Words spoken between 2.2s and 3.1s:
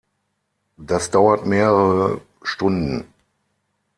Stunden.